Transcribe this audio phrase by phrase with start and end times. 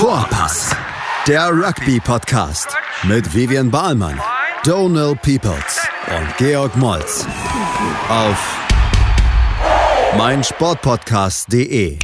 [0.00, 0.74] Vorpass,
[1.28, 4.18] der Rugby-Podcast mit Vivian Bahlmann,
[4.64, 7.26] Donal Peoples und Georg Moltz
[8.08, 8.66] auf
[10.16, 11.98] meinsportpodcast.de.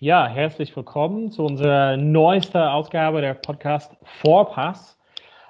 [0.00, 4.98] Ja, herzlich willkommen zu unserer neuesten Ausgabe der Podcast Vorpass.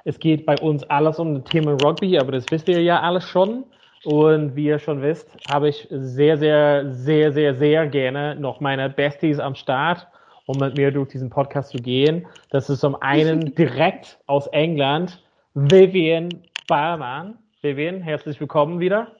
[0.05, 3.25] Es geht bei uns alles um das Thema Rugby, aber das wisst ihr ja alles
[3.25, 3.65] schon.
[4.05, 8.91] Und wie ihr schon wisst, habe ich sehr, sehr, sehr, sehr, sehr gerne noch meine
[8.91, 10.08] Besties am Start,
[10.46, 12.27] um mit mir durch diesen Podcast zu gehen.
[12.50, 15.22] Das ist zum einen direkt aus England,
[15.54, 16.30] Vivian
[16.67, 17.39] Barmann.
[17.61, 19.13] Vivian, herzlich willkommen wieder.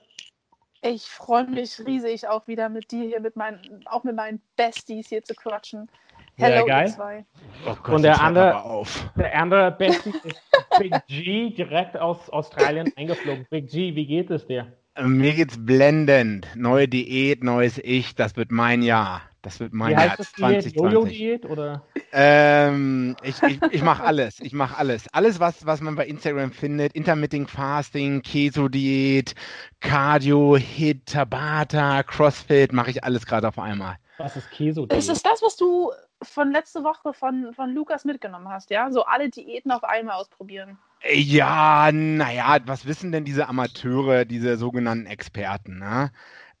[0.81, 5.07] Ich freue mich riesig auch wieder mit dir hier, mit meinen, auch mit meinen Besties
[5.07, 5.89] hier zu quatschen.
[6.37, 6.87] Hello, geil.
[6.87, 7.25] ihr zwei.
[7.65, 8.83] Oh Gott, Und der andere-.
[9.15, 10.41] Der andere Bestie ist
[10.79, 13.45] Big G, direkt aus Australien eingeflogen.
[13.49, 14.73] Big G, wie geht es dir?
[15.01, 16.47] Mir geht's blendend.
[16.55, 18.15] Neue Diät, neues Ich.
[18.15, 19.21] Das wird mein Jahr.
[19.41, 20.63] Das wird mein Wie Jahr heißt das Diät?
[20.63, 20.75] 2020.
[20.75, 21.83] Jojo-Diät oder?
[22.13, 24.39] Ähm, ich ich, ich mache alles.
[24.39, 25.07] Ich mache alles.
[25.11, 26.93] Alles, was, was man bei Instagram findet.
[26.93, 29.33] Intermittent Fasting, Keto-Diät,
[29.81, 33.97] Cardio, Hit, Tabata, Crossfit, mache ich alles gerade auf einmal.
[34.17, 34.85] Was ist Keso?
[34.85, 38.91] Ist es das, was du von letzte Woche von, von Lukas mitgenommen hast, ja?
[38.91, 40.77] So alle Diäten auf einmal ausprobieren.
[41.11, 45.79] Ja, naja, was wissen denn diese Amateure, diese sogenannten Experten?
[45.79, 46.11] Ne?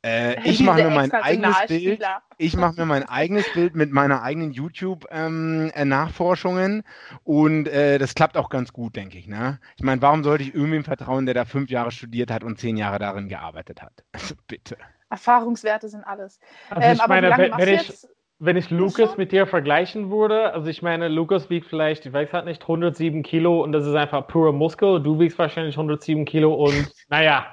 [0.03, 2.03] Äh, ich mache mir mein eigenes Bild.
[2.37, 6.83] Ich mache mir mein eigenes Bild mit meiner eigenen YouTube-Nachforschungen
[7.23, 9.27] und äh, das klappt auch ganz gut, denke ich.
[9.27, 9.61] Ne?
[9.77, 12.75] Ich meine, warum sollte ich irgendwem vertrauen, der da fünf Jahre studiert hat und zehn
[12.75, 13.93] Jahre darin gearbeitet hat?
[14.13, 14.77] Also bitte.
[15.13, 16.39] Erfahrungswerte sind alles.
[16.69, 18.09] Also Ähm, ich aber meine, wie lange wenn, machst wenn du ich, jetzt?
[18.39, 19.17] wenn ich Lukas schon?
[19.17, 23.23] mit dir vergleichen würde, also ich meine, Lukas wiegt vielleicht, ich weiß halt nicht, 107
[23.23, 25.01] Kilo und das ist einfach pure Muskel.
[25.03, 27.45] Du wiegst wahrscheinlich 107 Kilo und naja,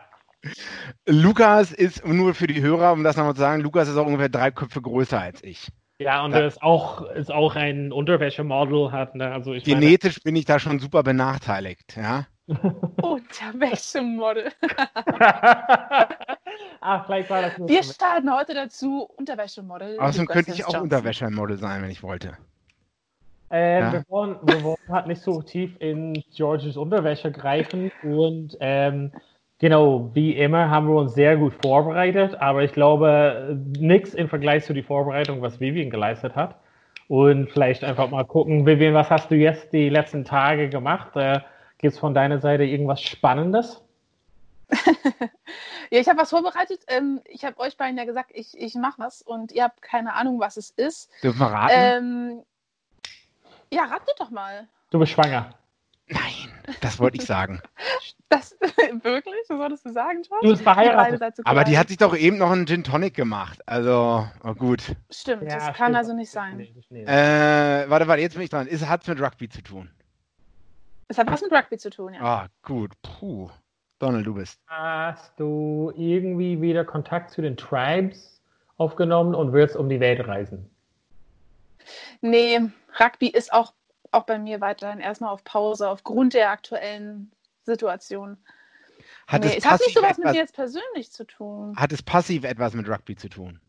[1.06, 4.28] Lukas ist, nur für die Hörer, um das nochmal zu sagen, Lukas ist auch ungefähr
[4.30, 5.68] drei Köpfe größer als ich.
[6.00, 9.32] ja, und er ist auch, ist auch ein Unterwäschemodel hat, ne?
[9.32, 11.96] Also ich meine, Genetisch bin ich da schon super benachteiligt.
[11.96, 12.26] Ja?
[13.02, 14.50] Unterwäschemodel.
[16.80, 19.98] ah, vielleicht war das nur Wir starten heute dazu Unterwäschemodel.
[19.98, 20.82] Außerdem könnte ich auch Johnson.
[20.82, 22.36] Unterwäschemodel sein, wenn ich wollte.
[23.50, 23.92] Äh, Ja.
[23.92, 29.12] wir, wollen, wir wollen halt nicht so tief in Georges Unterwäsche greifen und ähm,
[29.58, 34.64] genau, wie immer haben wir uns sehr gut vorbereitet, aber ich glaube, nichts im Vergleich
[34.64, 36.56] zu die Vorbereitung, was Vivian geleistet hat.
[37.08, 41.16] Und vielleicht einfach mal gucken, Vivian, was hast du jetzt die letzten Tage gemacht?
[41.16, 41.40] Äh,
[41.80, 43.82] Gibt es von deiner Seite irgendwas Spannendes?
[45.92, 46.82] Ja, ich habe was vorbereitet.
[46.86, 50.14] Ähm, ich habe euch beiden ja gesagt, ich, ich mache was und ihr habt keine
[50.14, 51.10] Ahnung, was es ist.
[51.20, 51.72] Dürfen wir raten?
[51.74, 52.42] Ähm,
[53.72, 54.68] ja, ratet doch mal.
[54.90, 55.52] Du bist schwanger.
[56.06, 57.60] Nein, das wollte ich sagen.
[58.32, 58.56] Das
[59.02, 59.34] wirklich?
[59.48, 60.40] Was solltest du sagen, Josh?
[60.42, 61.40] Du bist verheiratet.
[61.42, 63.58] Aber die hat sich doch eben noch einen Gin Tonic gemacht.
[63.66, 64.94] Also, oh gut.
[65.10, 65.96] Stimmt, Ja, das kann stimmt.
[65.96, 66.58] also nicht sein.
[66.58, 67.02] Nee, nee.
[67.02, 68.68] Äh, warte, warte, jetzt bin ich dran.
[68.70, 69.90] Es hat mit Rugby zu tun.
[71.10, 72.20] Es hat was mit Rugby zu tun, ja.
[72.22, 72.92] Ah, gut.
[73.02, 73.50] Puh.
[73.98, 74.60] Donald, du bist.
[74.68, 78.40] Hast du irgendwie wieder Kontakt zu den Tribes
[78.76, 80.70] aufgenommen und willst um die Welt reisen?
[82.20, 82.60] Nee,
[83.00, 83.74] Rugby ist auch,
[84.12, 87.32] auch bei mir weiterhin erstmal auf Pause aufgrund der aktuellen
[87.64, 88.38] Situation.
[89.26, 91.24] Hat, nee, es es hat nicht passiv so was mit etwas, mir jetzt persönlich zu
[91.24, 91.74] tun.
[91.76, 93.60] hat es passiv etwas mit Rugby zu tun?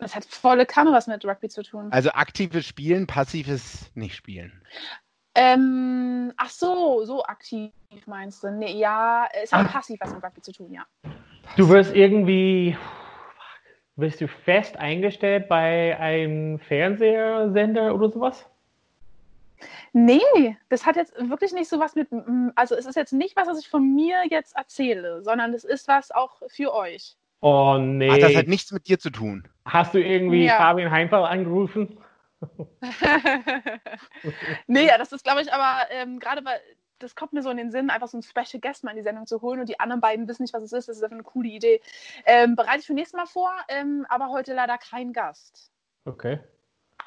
[0.00, 1.92] Es hat volle Kanne was mit Rugby zu tun.
[1.92, 4.62] Also aktives Spielen, passives Nicht-Spielen.
[5.34, 7.72] Ähm, ach so, so aktiv
[8.06, 8.50] meinst du?
[8.50, 9.68] Nee, ja, es hat Ah.
[9.70, 10.84] passiv was mit Rugby zu tun, ja.
[11.56, 12.76] Du wirst irgendwie,
[13.96, 18.46] bist du fest eingestellt bei einem Fernsehsender oder sowas?
[19.94, 22.08] Nee, das hat jetzt wirklich nicht so was mit,
[22.56, 25.86] also es ist jetzt nicht was, was ich von mir jetzt erzähle, sondern es ist
[25.88, 27.16] was auch für euch.
[27.40, 28.10] Oh nee.
[28.10, 29.46] Hat das halt nichts mit dir zu tun?
[29.66, 30.56] Hast du irgendwie Ja.
[30.56, 31.98] Fabian Heinfeld angerufen?
[34.66, 36.60] nee, ja, das ist, glaube ich, aber ähm, gerade weil
[37.02, 39.02] das kommt mir so in den Sinn, einfach so einen Special Guest mal in die
[39.02, 40.88] Sendung zu holen und die anderen beiden wissen nicht, was es ist.
[40.88, 41.80] Das ist einfach eine coole Idee.
[42.24, 45.70] Ähm, bereite ich für nächstes Mal vor, ähm, aber heute leider kein Gast.
[46.04, 46.38] Okay.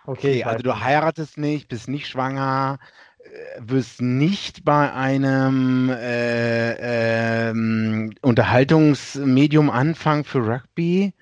[0.08, 2.78] Okay, also du heiratest nicht, bist nicht schwanger,
[3.20, 3.30] äh,
[3.60, 11.14] wirst nicht bei einem äh, ähm, Unterhaltungsmedium anfangen für Rugby.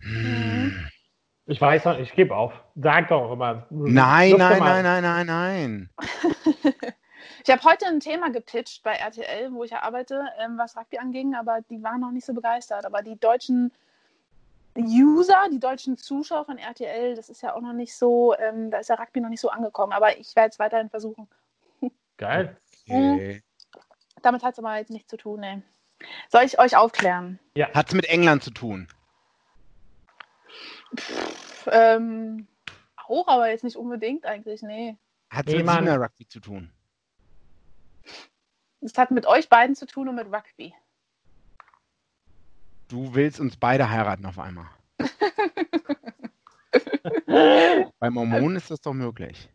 [0.00, 0.88] Hm.
[1.46, 2.52] Ich weiß noch, ich gebe auf.
[2.76, 3.66] Sag doch immer.
[3.70, 4.82] Nein, nein, mal.
[4.82, 5.90] nein, nein, nein, nein.
[7.44, 10.98] Ich habe heute ein Thema gepitcht bei RTL, wo ich ja arbeite, ähm, was Rugby
[10.98, 12.86] anging, aber die waren noch nicht so begeistert.
[12.86, 13.72] Aber die deutschen
[14.78, 18.78] User, die deutschen Zuschauer von RTL, das ist ja auch noch nicht so, ähm, da
[18.78, 19.92] ist der Rugby noch nicht so angekommen.
[19.92, 21.26] Aber ich werde es weiterhin versuchen.
[22.16, 22.56] Geil.
[22.88, 23.42] Okay.
[24.22, 25.62] Damit hat es aber jetzt nichts zu tun, ey.
[26.28, 27.40] Soll ich euch aufklären?
[27.74, 28.86] Hat es mit England zu tun?
[31.70, 32.46] Ähm,
[32.96, 34.96] auch, aber jetzt nicht unbedingt eigentlich, nee.
[35.30, 35.88] Hat Nee, mit Mann.
[35.88, 36.72] Rugby zu tun.
[38.80, 40.74] Es hat mit euch beiden zu tun und mit Rugby.
[42.88, 44.66] Du willst uns beide heiraten auf einmal.
[47.98, 49.48] Bei Mormonen ist das doch möglich.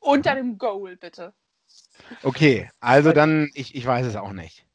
[0.00, 1.34] Unter dem Goal, bitte.
[2.22, 4.66] Okay, also dann, ich, ich weiß es auch nicht.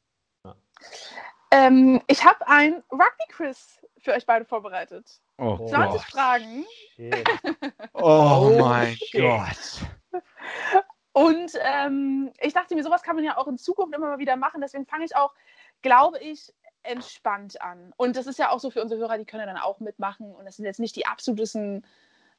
[1.50, 5.20] Ähm, ich habe ein Rugby-Quiz für euch beide vorbereitet.
[5.38, 6.10] Oh, 20 Gott.
[6.10, 6.64] Fragen.
[7.92, 9.20] Oh Oh, mein shit.
[9.20, 10.22] Gott.
[11.12, 14.36] Und ähm, ich dachte mir, sowas kann man ja auch in Zukunft immer mal wieder
[14.36, 14.60] machen.
[14.60, 15.32] Deswegen fange ich auch,
[15.82, 16.52] glaube ich,
[16.82, 17.92] entspannt an.
[17.96, 20.34] Und das ist ja auch so für unsere Hörer, die können ja dann auch mitmachen.
[20.34, 21.86] Und das sind jetzt nicht die absolutesten.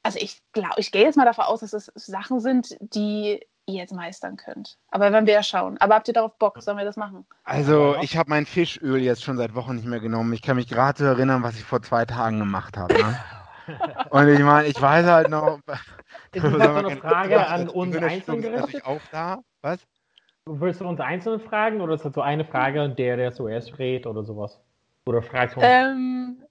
[0.02, 3.74] Also ich glaube, ich gehe jetzt mal davon aus, dass das Sachen sind, die ihr
[3.74, 4.78] jetzt meistern könnt.
[4.90, 5.76] Aber wenn wir ja schauen.
[5.78, 6.60] Aber habt ihr darauf Bock?
[6.62, 7.26] Sollen wir das machen?
[7.44, 10.32] Also, ich habe mein Fischöl jetzt schon seit Wochen nicht mehr genommen.
[10.32, 12.94] Ich kann mich gerade erinnern, was ich vor zwei Tagen gemacht habe.
[12.94, 13.20] Ne?
[14.10, 15.60] Und ich meine, ich weiß halt noch.
[16.32, 18.84] Ist das so eine Frage an uns einzeln gerichtet?
[18.84, 19.38] auch da?
[19.62, 19.80] Was?
[20.46, 23.78] Willst du uns einzeln fragen oder ist das so eine Frage und der, der zuerst
[23.78, 24.58] redet oder sowas?
[25.04, 25.68] Oder fragst du uns?
[25.68, 26.42] Ähm,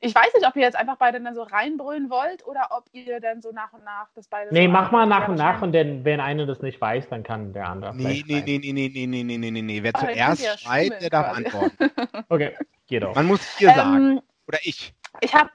[0.00, 3.20] ich weiß nicht, ob ihr jetzt einfach beide dann so reinbrüllen wollt oder ob ihr
[3.20, 5.72] dann so nach und nach das beide nee, so mach mal nach und nach und
[5.72, 7.94] dann, wenn einer das nicht weiß, dann kann der andere.
[7.94, 9.82] Nee, vielleicht nee, nee, nee, nee, nee, nee, nee, nee, nee, nee.
[9.82, 11.44] Wer dann zuerst ja schreit, der darf quasi.
[11.44, 11.90] antworten.
[12.28, 12.56] Okay,
[12.86, 13.14] geht auch.
[13.14, 14.12] Man muss hier sagen.
[14.12, 14.94] Ähm, Oder ich.
[15.20, 15.50] ich habe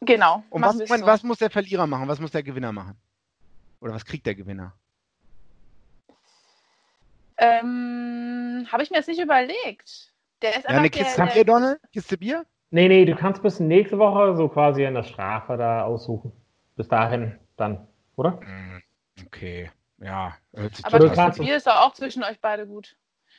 [0.00, 0.42] genau.
[0.50, 1.06] Und was, Moment, so.
[1.06, 2.08] was muss der Verlierer machen?
[2.08, 2.96] Was muss der Gewinner machen?
[3.80, 4.74] Oder was kriegt der Gewinner?
[7.38, 10.12] Ähm, habe ich mir jetzt nicht überlegt.
[10.42, 11.80] Der ist Ja, einfach eine der, Kiste der, Bier, Donald?
[11.92, 12.46] Kiste Bier?
[12.74, 16.32] Nee, nee, du kannst bis nächste Woche so quasi eine Strafe da aussuchen.
[16.74, 17.86] Bis dahin dann,
[18.16, 18.40] oder?
[18.40, 18.82] Hm,
[19.26, 20.34] Okay, ja.
[20.84, 22.96] Aber Du das kannst- Bier ist doch auch zwischen euch beide gut.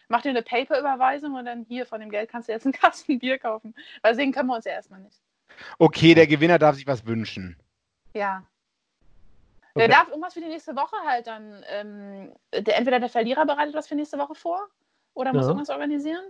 [0.07, 3.17] Macht ihr eine Paper-Überweisung und dann hier von dem Geld kannst du jetzt einen Kasten
[3.19, 3.73] Bier kaufen.
[4.03, 5.19] Weil sehen können wir uns ja erstmal nicht.
[5.79, 7.57] Okay, der Gewinner darf sich was wünschen.
[8.13, 8.43] Ja.
[9.73, 9.87] Okay.
[9.87, 11.63] Der darf irgendwas für die nächste Woche halt dann.
[11.69, 14.67] Ähm, der, entweder der Verlierer bereitet was für nächste Woche vor
[15.15, 15.47] oder muss Ja.
[15.49, 16.23] irgendwas organisieren.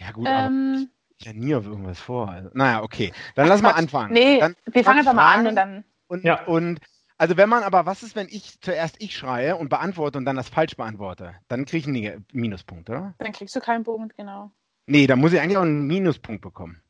[0.00, 2.28] Ja, gut, aber Ähm, ich ja nie auf irgendwas vor.
[2.28, 3.12] Also, naja, okay.
[3.34, 4.12] Dann lass mal anfangen.
[4.12, 5.84] nee, Dann wir fangen einfach mal an und dann.
[6.06, 6.44] Und, Ja.
[6.46, 6.80] und
[7.18, 10.36] also wenn man aber, was ist, wenn ich zuerst ich schreie und beantworte und dann
[10.36, 11.34] das falsch beantworte?
[11.48, 13.14] Dann kriege ich einen Minuspunkt, oder?
[13.18, 14.52] Dann kriegst du keinen Punkt, genau.
[14.86, 16.80] Nee, dann muss ich eigentlich auch einen Minuspunkt bekommen.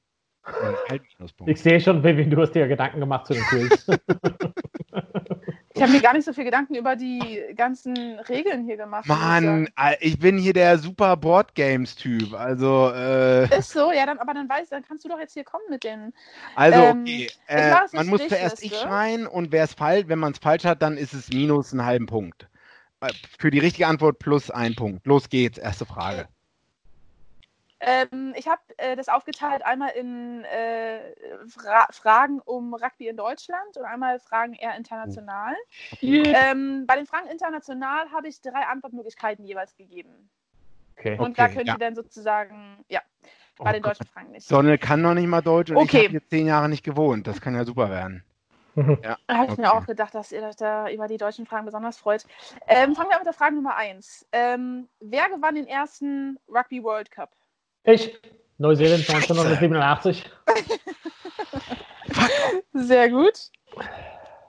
[0.45, 1.51] Einen halben Minuspunkt.
[1.51, 3.87] Ich sehe schon, Vivian, du hast dir Gedanken gemacht zu dem Quiz.
[5.79, 9.05] Ich habe mir gar nicht so viel Gedanken über die ganzen Regeln hier gemacht.
[9.05, 12.35] ich Mann, äh, ich bin hier der super Board Games Typ.
[12.35, 13.59] Also, äh.
[13.59, 15.85] Ist so, ja, dann, aber dann weiß, dann kannst du doch jetzt hier kommen mit
[15.85, 16.13] den.
[16.55, 17.27] also Ähm, okay.
[17.27, 20.39] ich Äh, es man muss zuerst ich schreien und wer es falsch, wenn man es
[20.39, 22.49] falsch hat, dann ist es minus einen halben Punkt.
[23.01, 25.07] Äh, Für die richtige Antwort plus ein Punkt.
[25.07, 26.29] Los geht's, erste Frage.
[27.81, 31.15] Ähm, ich habe äh, das aufgeteilt einmal in äh,
[31.49, 35.55] Fra Fragen um Rugby in Deutschland und einmal Fragen eher international.
[36.03, 40.29] Ähm, bei den Fragen international habe ich drei Antwortmöglichkeiten jeweils gegeben.
[40.99, 41.17] Okay.
[41.19, 41.75] Und da Okay, könnt ja.
[41.75, 43.01] ihr dann sozusagen, ja,
[43.59, 43.93] bei Oh den Gott.
[43.93, 44.47] deutschen Fragen nicht.
[44.47, 45.87] Sonne kann noch nicht mal Deutsch und Okay.
[45.87, 47.27] ich habe hier zehn Jahre nicht gewohnt.
[47.27, 48.25] Das kann ja super werden.
[49.03, 49.61] Ja, Da habe ich okay.
[49.63, 52.25] mir auch gedacht, dass ihr euch da über die deutschen Fragen besonders freut.
[52.69, 54.27] Ähm, fangen wir an mit der Frage Nummer eins.
[54.31, 57.31] Ähm, wer gewann den ersten Rugby World Cup?
[57.85, 58.19] Ich,
[58.59, 60.31] Neuseeland 1987.
[62.73, 63.51] Sehr gut.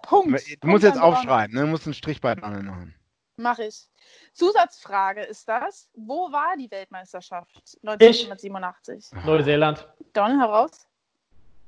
[0.02, 0.40] Punkt.
[0.40, 1.18] Du Punkt musst jetzt an Donald.
[1.18, 1.62] aufschreiben, ne?
[1.62, 2.96] Du musst einen Strich bei Donald machen.
[3.38, 3.88] Mache ich.
[4.34, 9.12] Zusatzfrage ist das: Wo war die Weltmeisterschaft 1987?
[9.26, 9.88] Neuseeland.
[10.14, 10.88] Donald heraus.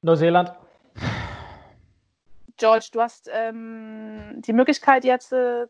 [0.01, 0.51] Neuseeland.
[2.57, 5.67] George, du hast ähm, die Möglichkeit jetzt äh,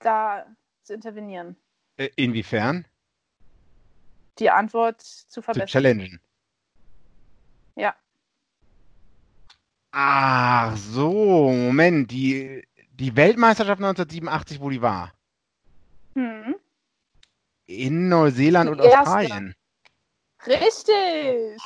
[0.00, 0.44] da
[0.82, 1.56] zu intervenieren,
[1.96, 2.86] Äh, inwiefern?
[4.38, 5.68] Die Antwort zu Zu verbessern.
[5.68, 6.20] challengen.
[7.76, 7.94] Ja.
[9.92, 12.10] Ach so, Moment.
[12.10, 15.12] Die, die Weltmeisterschaft 1987, wo die war?
[16.14, 16.54] Hm.
[17.66, 18.98] In Neuseeland Die und erste.
[19.00, 19.54] Australien.
[20.46, 21.62] Richtig.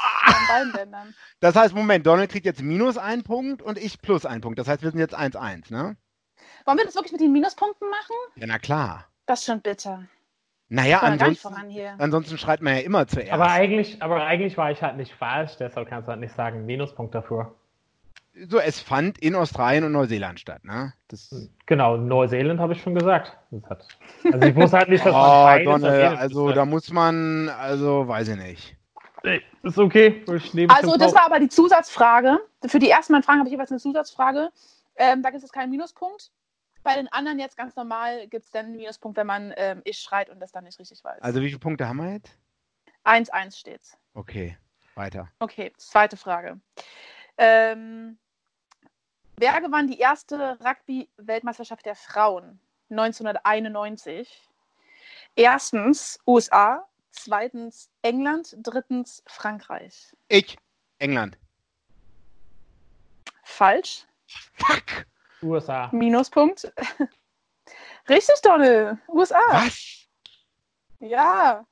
[0.75, 1.15] Ländern.
[1.41, 4.59] Das heißt, Moment, Donald kriegt jetzt minus einen Punkt und ich plus einen Punkt.
[4.59, 5.97] Das heißt, wir sind jetzt 1-1, ne?
[6.67, 8.17] Wollen wir das wirklich mit den Minuspunkten machen?
[8.37, 9.09] Ja, na klar.
[9.25, 10.07] Das ist schon bitter.
[10.69, 11.55] Naja, ansonsten,
[11.99, 13.33] ansonsten schreit man ja immer zuerst.
[13.33, 16.67] Aber eigentlich, aber eigentlich war ich halt nicht falsch, deshalb kannst du halt nicht sagen,
[16.67, 17.55] Minuspunkt dafür.
[18.49, 20.93] so, es fand in Australien und Neuseeland statt, ne?
[21.07, 23.37] Das, Genau, Neuseeland habe ich schon gesagt.
[23.53, 23.87] Das hat,
[24.25, 25.13] also ich wusste halt nicht, dass
[25.65, 26.19] man oh, erwähnt.
[26.19, 28.77] also da muss man, also weiß ich nicht.
[29.23, 30.25] Nee, Ist okay.
[30.35, 32.39] Ich nehme Also, das war aber die Zusatzfrage.
[32.67, 34.51] Für die ersten beiden Fragen habe ich jeweils eine Zusatzfrage.
[34.97, 36.31] Ähm, da gibt es keinen Minuspunkt.
[36.87, 39.99] Bei den anderen jetzt ganz normal gibt es dann einen Minuspunkt, wenn man ähm, ich
[39.99, 41.21] schreit und das dann nicht richtig weiß.
[41.21, 42.39] Also wie viele Punkte haben wir jetzt?
[43.05, 43.99] 1-1 steht's.
[44.15, 44.57] Okay,
[44.95, 45.29] weiter.
[45.41, 46.61] Okay, zweite Frage.
[47.39, 48.19] Ähm,
[49.39, 54.49] Wer gewann die erste Rugby-Weltmeisterschaft der Frauen 1991?
[55.35, 60.15] Erstens USA, zweitens England, drittens Frankreich.
[60.29, 60.57] Ich.
[60.99, 61.37] England.
[63.43, 64.07] Falsch.
[64.55, 65.07] Fuck.
[65.43, 65.89] USA.
[65.93, 66.73] Minuspunkt.
[68.09, 68.99] Richtig, Donald.
[69.09, 69.39] USA.
[69.51, 70.07] Was?
[71.01, 71.65] Ja.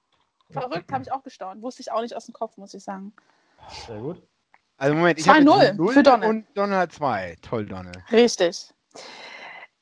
[0.50, 1.62] Verrückt, habe ich auch gestaunt.
[1.62, 3.12] Wusste ich auch nicht aus dem Kopf, muss ich sagen.
[3.86, 4.22] Sehr gut.
[4.76, 6.30] Also Moment, ich habe 2-0 jetzt null für Donald.
[6.30, 7.36] und Donald hat zwei.
[7.42, 7.96] Toll, Donald.
[8.10, 8.72] Richtig.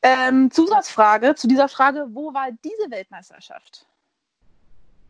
[0.02, 3.86] Ähm, Zusatzfrage zu dieser Frage: Wo war diese Weltmeisterschaft?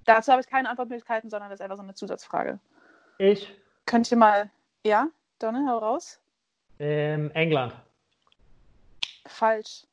[0.05, 2.59] Dazu habe ich keine Antwortmöglichkeiten, sondern das ist einfach so eine Zusatzfrage.
[3.19, 3.53] Ich,
[3.87, 4.51] Könnt ihr mal.
[4.85, 6.21] Ja, Donald, hau raus.
[6.79, 7.75] ähm, England.
[9.33, 9.87] Falsch.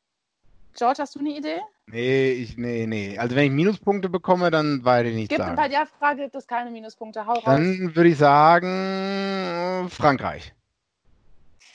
[0.77, 1.59] George, hast du eine Idee?
[1.87, 3.17] Nee, ich, nee, nee.
[3.17, 5.55] Also wenn ich Minuspunkte bekomme, dann weiß ich nicht Gibt, sagen.
[5.55, 7.25] bei der Frage gibt es keine Minuspunkte.
[7.25, 7.43] Hau raus.
[7.45, 10.53] Dann würde ich sagen Frankreich.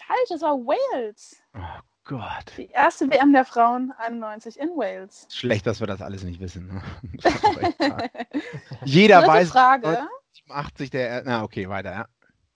[0.06, 1.37] Falsch, es war Wales.
[1.54, 2.52] Oh Gott.
[2.56, 5.26] Die erste WM der Frauen 91 in Wales.
[5.30, 6.68] Schlecht, dass wir das alles nicht wissen.
[6.68, 6.83] ne?
[7.23, 7.35] Das.
[8.85, 10.09] Jeder Dritte weiß, Frage.
[10.49, 11.23] 80 der.
[11.25, 12.06] Na, okay, weiter, ja.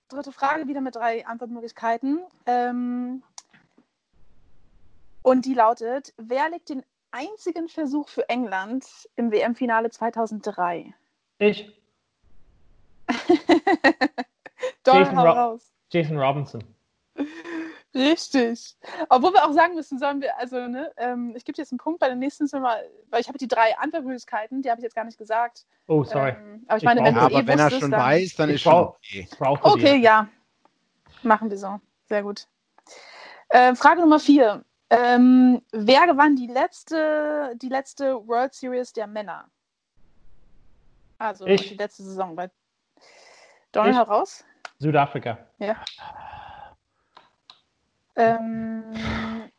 [0.09, 2.21] Dritte Frage, wieder mit drei Antwortmöglichkeiten.
[2.47, 3.23] Ähm,
[5.29, 8.85] und die lautet: Wer legt den einzigen Versuch für England
[9.17, 10.95] im WM-Finale 2003?
[11.39, 11.71] Ich,
[14.85, 15.73] Donald, Jason Ro- raus.
[15.91, 16.63] Jason Robinson.
[17.95, 18.77] Richtig.
[19.09, 21.79] Obwohl wir auch sagen müssen, sollen wir, also, ne, ähm, ich gebe dir jetzt einen
[21.79, 24.95] Punkt bei den nächsten mal, weil ich habe die drei Antwortmöglichkeiten, die habe ich jetzt
[24.95, 25.65] gar nicht gesagt.
[25.87, 26.31] Oh, sorry.
[26.31, 28.01] Ähm, aber ich Ich meine, wenn Ja, es aber eh wenn er schon dann...
[28.01, 29.29] weiß, dann ist schon okay.
[29.41, 30.29] Okay, ja.
[31.23, 31.81] Machen wir so.
[32.09, 32.47] Sehr gut.
[33.49, 34.65] Äh, Frage Nummer vier.
[34.91, 39.45] Ähm, wer gewann die letzte, die letzte World Series der Männer?
[41.19, 41.69] Also Ich.
[41.69, 42.35] die letzte Saison.
[42.37, 42.51] Bei
[43.73, 43.99] Donald Ich.
[43.99, 44.45] heraus.
[44.79, 45.39] Südafrika.
[45.59, 45.77] Ja.
[48.17, 48.85] Ähm,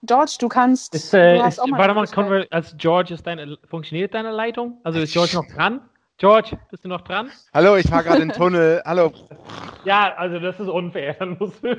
[0.03, 0.95] George, du kannst.
[0.95, 4.13] Ist, äh, du hast ist, auch mal warte mal, wir, als George ist deine, funktioniert
[4.13, 4.79] deine Leitung?
[4.83, 5.81] Also ist George noch dran?
[6.17, 7.31] George, bist du noch dran?
[7.53, 8.81] Hallo, ich fahre gerade in den Tunnel.
[8.85, 9.13] Hallo.
[9.85, 11.13] Ja, also das ist unfair.
[11.19, 11.75] Dann musst du,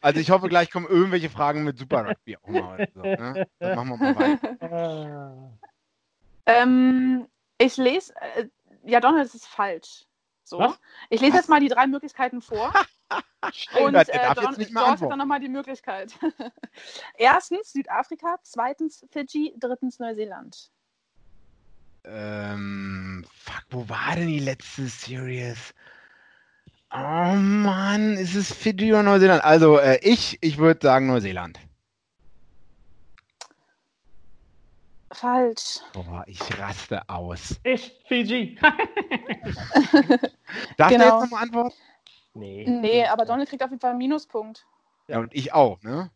[0.00, 2.88] Also ich hoffe, gleich kommen irgendwelche Fragen mit Super Rugby auch mal.
[2.94, 3.46] So, ne?
[3.58, 5.58] Dann machen wir mal weiter.
[6.46, 8.14] Ähm, ich lese.
[8.16, 8.48] Äh,
[8.84, 10.06] ja, Donald, das ist falsch.
[10.42, 10.58] So.
[10.58, 10.80] Was?
[11.10, 11.40] Ich lese Was?
[11.40, 12.72] jetzt mal die drei Möglichkeiten vor.
[13.80, 16.12] Und äh, darf Don jetzt hat dann nochmal die Möglichkeit.
[17.16, 20.70] Erstens Südafrika, zweitens Fidschi, drittens Neuseeland.
[22.04, 25.74] Ähm, fuck, wo war denn die letzte Series?
[26.92, 29.44] Oh Mann, ist es Fiji oder Neuseeland?
[29.44, 31.58] Also, äh, ich, ich würde sagen Neuseeland.
[35.12, 35.80] Falsch.
[35.92, 37.60] Boah, ich raste aus.
[37.64, 38.56] ich, Fiji.
[40.76, 41.04] Darf Genau.
[41.04, 41.74] der jetzt nochmal antworten?
[42.34, 42.64] nee.
[42.68, 44.66] Nee, aber Donald kriegt auf jeden Fall einen Minuspunkt.
[45.08, 46.10] Ja, und ich auch, ne?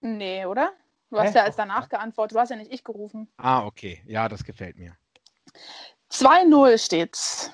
[0.00, 0.72] Nee, oder?
[1.10, 1.26] Du Hä?
[1.26, 2.36] hast ja erst danach geantwortet.
[2.36, 3.28] Du hast ja nicht ich gerufen.
[3.36, 4.02] Ah, okay.
[4.06, 4.96] Ja, das gefällt mir.
[6.10, 7.50] 2-0 steht's.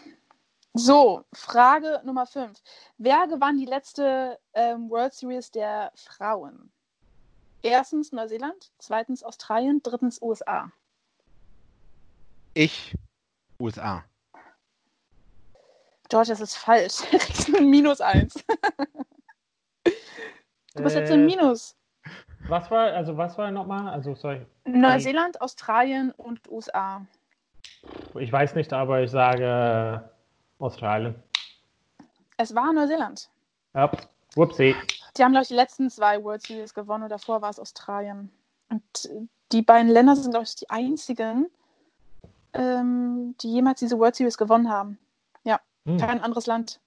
[0.79, 2.57] So, Frage Nummer 5.
[2.99, 6.71] Wer gewann die letzte ähm, World Series der Frauen?
[7.63, 10.71] Erstens Neuseeland, zweitens Australien, drittens USA.
[12.55, 12.95] Ich,
[13.59, 14.05] USA.
[16.09, 17.01] George, das ist falsch.
[17.11, 18.45] Du kriegst ein Minus 1.
[19.83, 21.77] Du bist jetzt im Äh, Minus.
[22.47, 23.89] Was war, also was war nochmal?
[23.89, 27.05] Also sorry, Neuseeland, Australien und USA.
[28.15, 30.18] ich weiß nicht, aber ich sage äh,
[30.59, 31.15] Australien.
[32.37, 33.29] Es war Neuseeland.
[33.75, 33.91] Ja,
[34.35, 34.75] whoopsie.
[35.17, 38.31] Die haben, glaube ich, die letzten zwei World Series gewonnen und davor war es Australien.
[38.71, 41.47] Und äh, die beiden Länder sind, glaube ich, die einzigen,
[42.53, 44.99] ähm, die jemals diese World Series gewonnen haben.
[45.89, 45.97] Hm.
[45.97, 46.81] Kein anderes Land.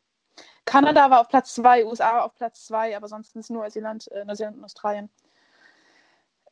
[0.66, 3.64] Kanada war auf Platz zwei, USA war auf Platz zwei, aber sonst ist es nur
[3.64, 5.10] Neuseeland, äh, Neuseeland und Australien.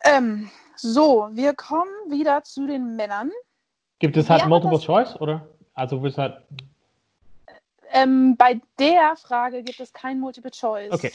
[0.03, 3.31] Ähm, so, wir kommen wieder zu den Männern.
[3.99, 5.47] Gibt es halt hat Multiple Choice, oder?
[5.75, 6.41] Also wird halt.
[7.91, 10.91] Ähm, bei der Frage gibt es kein Multiple Choice.
[10.91, 11.11] Okay.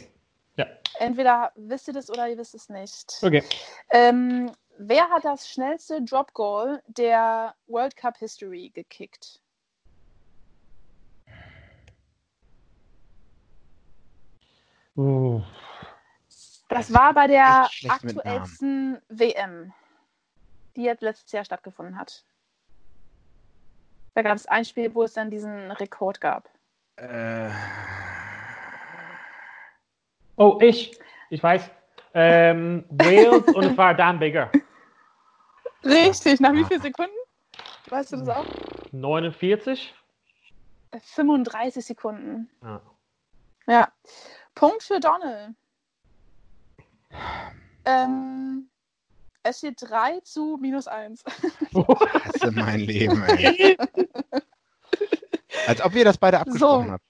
[0.56, 0.66] Ja.
[0.98, 3.18] Entweder wisst ihr das oder ihr wisst es nicht.
[3.22, 3.42] Okay.
[3.90, 9.40] Ähm, wer hat das schnellste Drop Goal der World Cup History gekickt?
[14.96, 15.42] Uh,
[16.68, 19.72] Das war bei der aktuellsten WM,
[20.76, 22.24] die jetzt letztes Jahr stattgefunden hat.
[24.14, 26.48] Da gab es ein Spiel, wo es dann diesen Rekord gab.
[26.96, 27.50] Äh,
[30.36, 30.98] oh, ich.
[31.30, 31.70] Ich weiß.
[32.14, 34.50] Ähm, Wales und es war Dan Bigger.
[35.84, 37.12] Richtig, nach wie vielen Sekunden?
[37.88, 38.46] Weißt du das auch?
[38.92, 39.94] 49.
[41.02, 42.48] 35 Sekunden.
[42.62, 42.80] Ja.
[43.66, 43.92] Ja.
[44.54, 45.54] Punkt für Donald.
[47.84, 48.68] Ähm,
[49.42, 51.24] es steht 3 zu minus 1.
[51.74, 53.76] Hasse mein Leben, ey.
[55.66, 56.92] Als ob ihr das beide abgesprochen So.
[56.92, 57.04] habt.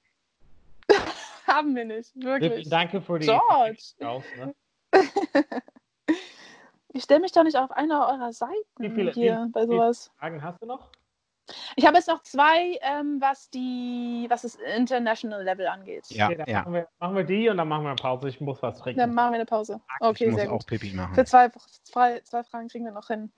[1.46, 2.68] Haben wir nicht, wirklich.
[2.68, 3.26] Danke für die.
[3.26, 3.82] George.
[3.98, 4.54] Ne?
[6.96, 9.66] Ich stelle mich doch nicht auf eine eurer Seiten Wie viele- hier wie- bei wie-
[9.66, 10.12] sowas.
[10.16, 10.90] Fragen hast du noch?
[11.74, 16.04] Ich habe jetzt noch zwei, ähm, was die, was das International Level angeht.
[16.10, 16.60] Ja, Okay, dann ja.
[16.60, 18.28] Machen, wir, machen wir die und dann machen wir eine Pause.
[18.28, 19.00] Ich muss was trinken.
[19.00, 19.80] Dann machen wir eine Pause.
[20.00, 20.66] Okay, ich muss sehr auch gut.
[20.68, 21.14] Pipi machen.
[21.16, 21.50] Für zwei,
[21.82, 23.32] zwei, zwei Fragen kriegen wir noch hin.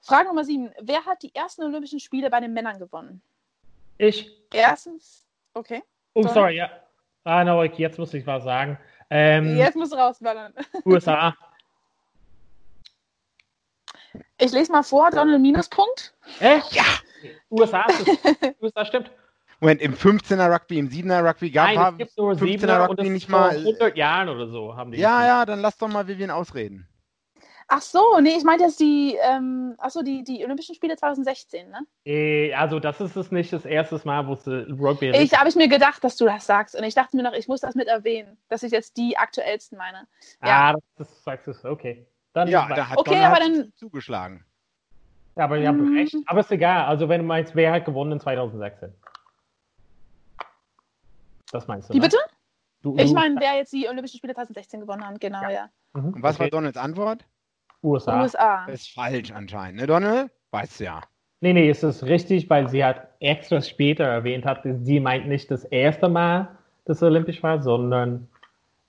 [0.00, 0.72] Frage Nummer sieben.
[0.82, 3.22] Wer hat die ersten Olympischen Spiele bei den Männern gewonnen?
[3.98, 4.30] Ich.
[4.52, 5.82] Erstens, okay.
[6.14, 6.34] Oh, Sorry.
[6.34, 6.70] sorry, ja.
[7.24, 8.78] Ah, no, okay, jetzt muss ich was sagen.
[9.10, 10.52] Ähm, Jetzt muss rausballern.
[10.84, 11.34] USA.
[14.38, 16.14] Ich lese mal vor, Donald Minuspunkt.
[16.40, 16.72] Echt?
[16.72, 16.84] Ja.
[17.50, 17.86] USA,
[18.60, 19.10] USA stimmt.
[19.60, 22.98] Moment, im 15er Rugby, im 7er Rugby gab Nein, es gibt nur 15er Siebener und
[22.98, 23.56] Rugby nicht mal.
[23.56, 24.98] 100 Jahren oder so haben die.
[24.98, 26.86] Ja, ja, dann lass doch mal Vivian ausreden.
[27.68, 31.68] Ach so, nee, ich meinte jetzt die, ähm, ach so, die, die Olympischen Spiele 2016,
[31.68, 31.80] ne?
[32.04, 35.48] Äh, Also, das ist es nicht das erste Mal, wo es äh, Rugby Ich habe
[35.48, 36.76] ich mir gedacht, dass du das sagst.
[36.76, 39.76] Und ich dachte mir noch, ich muss das mit erwähnen, dass ich jetzt die aktuellsten
[39.78, 40.06] meine.
[40.40, 41.54] Ah, das, sagst du.
[41.68, 42.06] Okay.
[42.34, 44.44] Dann Ja, da hat Okay, Donner aber dann- zugeschlagen.
[45.34, 45.96] Ja, aber ihr habt Mhm.
[45.96, 46.14] recht.
[46.26, 46.84] Aber ist egal.
[46.86, 48.94] Also, wenn du meinst, wer hat gewonnen in 2016?
[51.52, 51.94] Das meinst du?
[51.94, 52.04] Wie ne?
[52.04, 52.18] bitte?
[52.82, 55.68] Du, Ich meine, wer jetzt die Olympischen Spiele 2016 gewonnen hat, genau, ja.
[55.94, 56.50] Mhm, Und was war okay.
[56.50, 57.24] Donalds Antwort?
[57.86, 58.22] USA.
[58.22, 58.66] USA.
[58.66, 60.30] Das ist falsch anscheinend, ne, Donald?
[60.50, 61.00] Weißt du ja.
[61.40, 65.50] Nee, nee, es ist richtig, weil sie hat extra später erwähnt hat, sie meint nicht
[65.50, 66.48] das erste Mal,
[66.86, 68.28] dass es olympisch war, sondern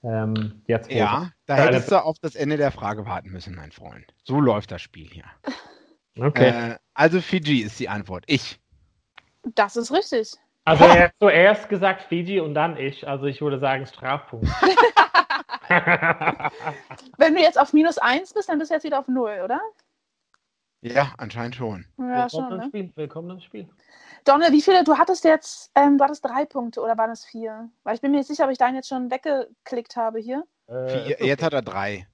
[0.03, 0.91] ähm, jetzt.
[0.91, 4.05] Ja, da hättest du auf das Ende der Frage warten müssen, mein Freund.
[4.23, 5.25] So läuft das Spiel hier.
[6.19, 6.71] Okay.
[6.71, 8.23] Äh, also Fiji ist die Antwort.
[8.25, 8.59] Ich.
[9.55, 10.31] Das ist richtig.
[10.65, 13.07] also er hat zuerst gesagt Fiji und dann ich.
[13.07, 14.47] Also ich würde sagen Strafpunkt.
[17.17, 19.59] Wenn du jetzt auf minus 1 bist, dann bist du jetzt wieder auf 0, oder?
[20.81, 21.85] Ja, anscheinend schon.
[21.97, 22.65] Ja, Willkommen schon, im ne?
[22.67, 22.91] Spiel.
[22.95, 23.67] Willkommen im Spiel.
[24.23, 27.69] Donne, wie viele, du hattest jetzt, ähm, du hattest drei Punkte oder waren es vier?
[27.83, 30.45] Weil ich bin mir nicht sicher, ob ich deinen jetzt schon weggeklickt habe hier.
[30.67, 32.07] Äh, Vier, jetzt hat er drei.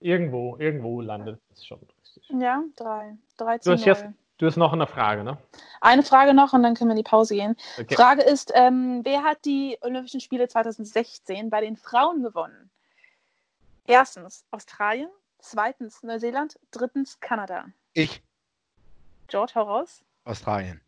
[0.00, 2.28] Irgendwo, irgendwo landet es schon richtig.
[2.28, 3.16] Ja, drei.
[3.36, 4.14] Drei Du zu hast, jetzt, null.
[4.38, 5.38] Du hast noch eine Frage, ne?
[5.80, 7.56] Eine Frage noch und dann können wir in die Pause gehen.
[7.78, 7.94] Okay.
[7.94, 12.70] Frage ist, ähm, wer hat die Olympischen Spiele 2016 bei den Frauen gewonnen?
[13.86, 17.66] Erstens Australien, zweitens Neuseeland, drittens Kanada.
[17.92, 18.22] Ich.
[19.28, 20.02] George, hau raus.
[20.24, 20.80] Australien.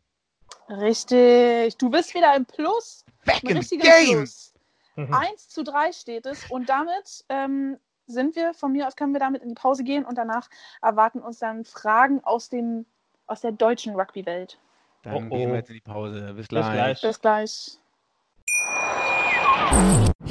[0.68, 1.76] Richtig.
[1.78, 3.04] Du bist wieder im Plus.
[3.24, 4.16] Back Im in the richtigen game!
[4.18, 4.52] Plus.
[4.96, 5.14] Mhm.
[5.14, 9.20] 1 zu 3 steht es und damit ähm, sind wir, von mir aus können wir
[9.20, 10.48] damit in die Pause gehen und danach
[10.82, 12.84] erwarten uns dann Fragen aus, dem,
[13.28, 14.58] aus der deutschen Rugby-Welt.
[15.02, 15.52] Dann Oh, gehen oh.
[15.52, 16.32] wir jetzt in die Pause.
[16.34, 17.00] Bis gleich.
[17.00, 17.78] Bis gleich.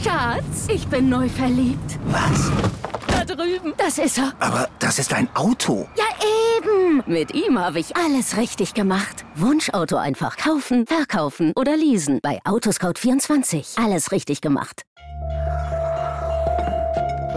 [0.04, 2.00] Schatz, ich bin neu verliebt.
[2.08, 2.52] Was?
[3.08, 3.74] Da drüben.
[3.78, 4.34] Das ist er.
[4.40, 5.88] Aber das ist ein Auto.
[5.96, 6.06] Ja,
[6.58, 7.04] eben.
[7.06, 9.26] Mit ihm habe ich alles richtig gemacht.
[9.36, 12.20] Wunschauto einfach kaufen, verkaufen oder leasen.
[12.22, 13.84] Bei Autoscout24.
[13.84, 14.84] Alles richtig gemacht.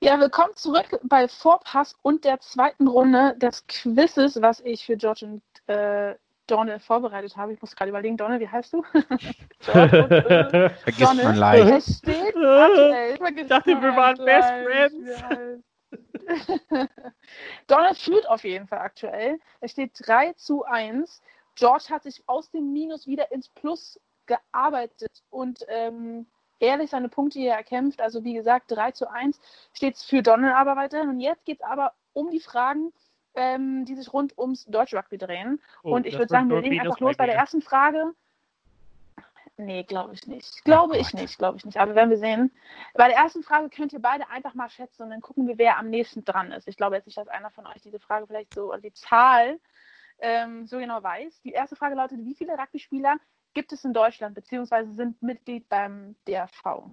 [0.00, 5.26] Ja, willkommen zurück bei Vorpass und der zweiten Runde des Quizzes, was ich für George
[5.26, 6.14] und äh,
[6.46, 7.52] Donald vorbereitet habe.
[7.52, 8.84] Ich muss gerade überlegen, Donald, wie heißt du?
[9.58, 11.24] George äh, Vergisst Donald.
[11.24, 11.88] man leicht.
[11.88, 13.12] Es steht aktuell.
[13.14, 15.20] Ich vergiss dachte, wir waren Best Friends.
[17.66, 19.40] Donald führt auf jeden Fall aktuell.
[19.60, 21.20] Es steht 3 zu 1.
[21.56, 26.28] George hat sich aus dem Minus wieder ins Plus gearbeitet und ähm,
[26.60, 28.00] ehrlich seine Punkte hier erkämpft.
[28.00, 29.40] Also wie gesagt, 3 zu 1
[29.72, 31.08] steht es für Donald aber weiterhin.
[31.08, 32.92] Und jetzt geht es aber um die Fragen,
[33.34, 35.60] ähm, die sich rund ums Deutsche Rugby drehen.
[35.82, 38.12] Oh, und ich würde sagen, wir legen einfach los bei der ersten Frage.
[39.60, 40.64] Nee, glaube ich nicht.
[40.64, 41.78] Glaube ich nicht, glaube ich nicht.
[41.78, 42.52] Aber werden wir sehen.
[42.94, 45.78] Bei der ersten Frage könnt ihr beide einfach mal schätzen und dann gucken wir, wer
[45.78, 46.68] am nächsten dran ist.
[46.68, 49.58] Ich glaube jetzt nicht, dass einer von euch diese Frage vielleicht so, oder die Zahl
[50.20, 51.40] ähm, so genau weiß.
[51.42, 53.16] Die erste Frage lautet, wie viele Rugby-Spieler
[53.58, 56.92] gibt es in Deutschland, beziehungsweise sind Mitglied beim DRV?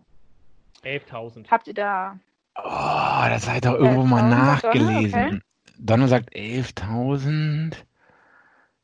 [0.84, 1.48] 11.000.
[1.52, 2.20] Habt ihr da
[2.56, 5.44] Oh, das hat doch irgendwo mal 11.000, sagt Donner, nachgelesen.
[5.78, 7.76] Donner sagt 11.000.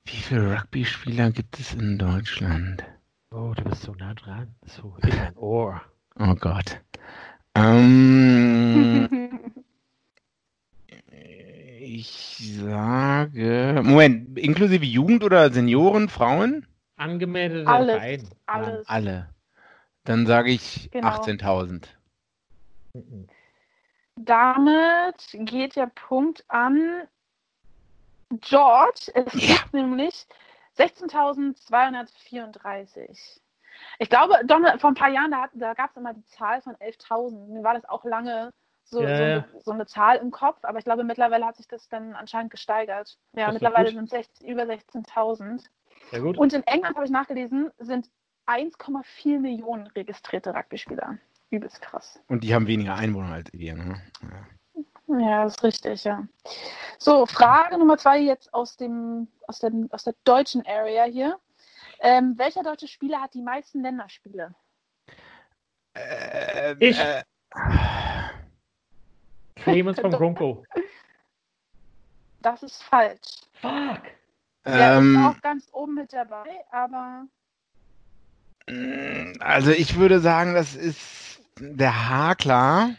[0.05, 2.83] Wie viele Rugby-Spieler gibt es in Deutschland?
[3.31, 4.53] Oh, du bist so nah dran.
[4.65, 5.81] So in mein Ohr.
[6.19, 6.81] Oh Gott.
[7.55, 9.09] Ähm,
[11.83, 13.81] Ich sage.
[13.83, 16.67] Moment, inklusive Jugend oder Senioren, Frauen?
[17.01, 17.99] Angemeldete Alles.
[17.99, 18.29] Reihen.
[18.45, 18.87] Alles.
[18.87, 19.27] Alle.
[20.03, 21.07] Dann sage ich Genau.
[21.09, 21.87] 18.000.
[22.93, 23.27] Mhm.
[24.17, 27.07] Damit geht der Punkt an
[28.29, 29.11] George.
[29.15, 29.55] Es Ja.
[29.55, 30.27] gibt nämlich
[30.77, 33.39] 16.234.
[33.97, 36.75] Ich glaube, Donald, vor ein paar Jahren, da, da gab es immer die Zahl von
[36.75, 37.47] 11.000.
[37.47, 38.51] Mir war das auch lange
[38.83, 39.43] so, Ja, so, ja.
[39.63, 43.17] so eine Zahl im Kopf, aber ich glaube, mittlerweile hat sich das dann anscheinend gesteigert.
[43.33, 45.65] Ja, Das mittlerweile sind es 16 über 16.000.
[46.09, 46.37] Sehr gut.
[46.37, 48.09] Und in England, habe ich nachgelesen, sind
[48.47, 51.17] 1,4 Millionen registrierte Rugby-Spieler.
[51.51, 52.19] Übelst krass.
[52.27, 53.75] Und die haben weniger Einwohner als wir.
[53.75, 54.01] Ne?
[54.23, 54.47] Ja.
[55.19, 56.25] Ja, das ist richtig, ja.
[56.97, 61.37] So, Frage Nummer zwei jetzt aus, dem, aus, dem, aus der deutschen Area hier.
[61.99, 64.55] Ähm, welcher deutsche Spieler hat die meisten Länderspiele?
[65.93, 66.97] Äh, Ich.
[66.97, 67.23] Äh,
[69.55, 70.63] Clemens von Grunko.
[72.41, 73.41] Das ist falsch.
[73.53, 74.01] Fuck.
[74.65, 77.27] Der ist ähm, auch ganz oben mit dabei, aber
[78.67, 82.95] Mm, Also ich würde sagen, das ist der Hakler.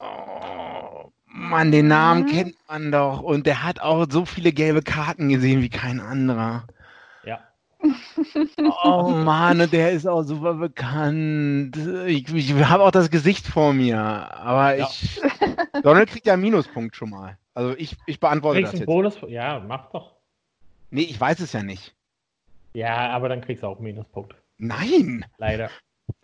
[0.00, 2.26] Oh, Mann, den Namen Mhm.
[2.26, 3.20] kennt man doch.
[3.22, 6.68] Und der hat auch so viele gelbe Karten gesehen wie kein anderer.
[7.22, 7.40] Ja.
[8.64, 11.76] Oh Mann, und der ist auch super bekannt.
[12.06, 13.98] Ich, ich habe auch das Gesicht vor mir.
[14.00, 14.84] Aber Ja.
[14.84, 15.20] ich.
[15.82, 17.38] Donald kriegt ja einen Minuspunkt schon mal.
[17.54, 18.86] Also ich, ich beantworte Kriegst das jetzt.
[18.86, 19.18] Bonus?
[19.28, 20.16] Ja, mach doch.
[20.90, 21.94] Nee, ich weiß es ja nicht.
[22.74, 24.34] Ja, aber dann kriegst du auch einen Minuspunkt.
[24.58, 25.70] Nein, Leider.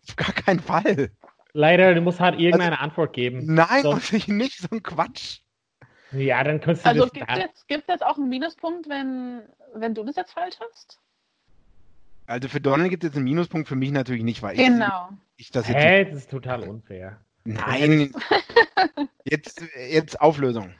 [0.08, 1.10] auf gar keinen Fall.
[1.52, 3.42] Leider, du musst halt irgendeine Antwort geben.
[3.54, 3.92] Nein, So.
[3.94, 4.58] muss ich nicht.
[4.58, 5.40] So ein Quatsch.
[6.12, 7.12] Ja, dann könntest du also das.
[7.12, 9.42] gibt es gibt es auch einen Minuspunkt, wenn,
[9.74, 10.98] wenn du das jetzt falsch hast?
[12.26, 15.10] Also für Donald gibt es jetzt einen Minuspunkt, für mich natürlich nicht, weil ich, Genau.
[15.36, 15.76] ich das jetzt.
[15.78, 17.18] Hä, das ist total unfair.
[17.44, 18.12] Nein.
[19.24, 20.74] Jetzt, jetzt Auflösung.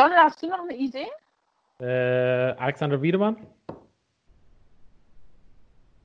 [0.00, 1.08] Donald, hast du noch eine Idee?
[1.78, 3.36] Äh, Alexander Wiedemann?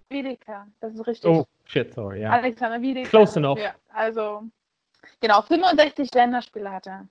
[0.10, 1.32] Wiedeker, das ist richtig.
[1.32, 2.32] Oh, shit, sorry, ja.
[2.32, 3.08] Alexander Wiedeker.
[3.08, 3.58] Close enough.
[3.58, 4.44] Ja, also,
[5.22, 7.08] genau, 65 Länderspiele hat er.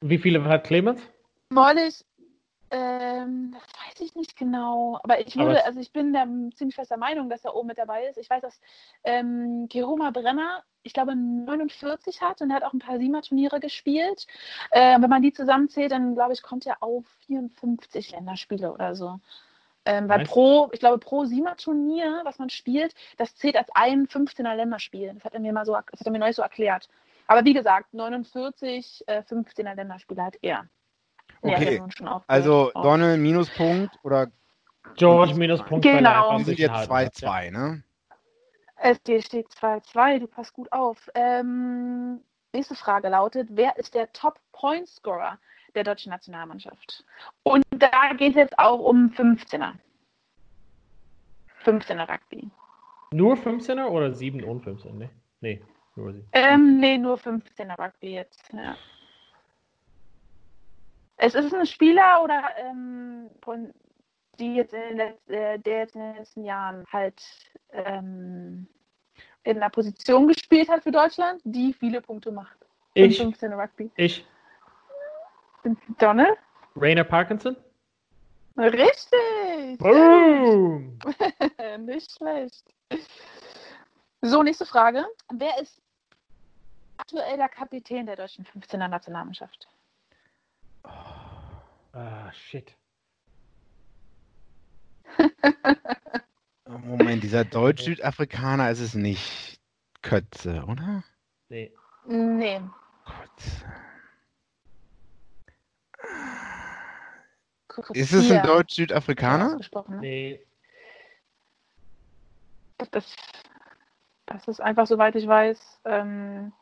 [0.00, 1.00] Wie viele hat Clemens?
[1.50, 2.04] Neulich,
[2.72, 3.54] ähm,
[3.90, 6.96] weiß ich nicht genau, aber ich Aber würde, es- also ich bin der ziemlich fester
[6.96, 8.16] Meinung, dass er oben mit dabei ist.
[8.18, 8.60] Ich weiß, dass
[9.04, 14.26] ähm, Kehoma Brenner, ich glaube, 49 hat und er hat auch ein paar Siemer-Turniere gespielt.
[14.70, 19.20] Äh, wenn man die zusammenzählt, dann glaube ich, kommt er auf 54 Länderspiele oder so.
[19.86, 24.54] Ähm, weil pro, ich glaube, pro Siemer-Turnier, was man spielt, das zählt als ein 15er
[24.54, 25.12] Länderspiel.
[25.14, 26.88] Das hat er mir mal so, das hat er mir neulich so erklärt.
[27.26, 30.68] Aber wie gesagt, 49, äh, 15er Länderspiele hat er.
[31.42, 31.82] Okay.
[32.26, 32.70] Also.
[32.74, 34.28] Donald Minuspunkt oder
[34.96, 35.84] George Minuspunkt.
[35.84, 36.36] Genau.
[36.36, 37.82] wir sind jetzt hat, 2-2, ne?
[38.76, 41.10] SD steht 2-2, du passt gut auf.
[41.14, 42.20] Ähm,
[42.52, 45.38] nächste Frage lautet: Wer ist der Top-Point-Scorer
[45.74, 47.04] der deutschen Nationalmannschaft?
[47.42, 49.72] Und da geht es jetzt auch um 15er.
[51.64, 52.42] 15er Rugby.
[52.42, 52.50] Ja.
[53.12, 54.98] Nur 15er oder 7 und 15?
[54.98, 55.62] Nee, nee
[55.96, 56.28] nur 7.
[56.32, 58.50] Ähm, nee, nur 15er Rugby jetzt.
[58.52, 58.76] Ja.
[61.22, 63.28] Es ist ein Spieler oder ähm,
[64.38, 67.22] die jetzt in den, äh, der jetzt in den letzten Jahren halt
[67.72, 68.66] ähm,
[69.44, 72.56] in einer Position gespielt hat für Deutschland, die viele Punkte macht.
[72.94, 73.90] Ich, 15er Rugby.
[73.96, 74.26] ich,
[75.98, 76.38] Donald?
[76.74, 77.54] Rainer Parkinson.
[78.56, 79.78] Richtig!
[79.78, 80.98] Boom!
[81.80, 82.64] Nicht schlecht.
[84.22, 85.04] So, nächste Frage.
[85.34, 85.82] Wer ist
[86.96, 89.68] aktuell der Kapitän der deutschen 15er Nationalmannschaft?
[91.92, 92.76] Ah, shit.
[96.66, 99.60] Oh, Moment, dieser Deutsch-Südafrikaner ist es nicht
[100.02, 101.02] Kötze, oder?
[101.48, 101.72] Nee.
[102.06, 102.60] Nee.
[103.04, 103.66] Kötze.
[107.92, 109.58] Ist es ein Deutsch-Südafrikaner?
[109.88, 109.98] ne?
[110.00, 110.46] Nee.
[112.90, 113.14] Das,
[114.26, 116.52] das ist einfach, soweit ich weiß, ähm,